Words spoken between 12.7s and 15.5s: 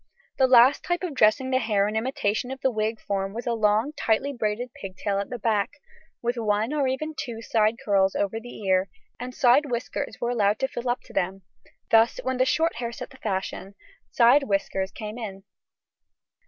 hair set the fashion, side whiskers came in.